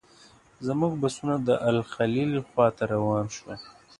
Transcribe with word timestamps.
زموږ 0.67 0.93
بسونه 1.03 1.35
د 1.47 1.49
الخلیل 1.69 2.31
خواته 2.47 2.83
روان 2.93 3.25
شول. 3.35 3.59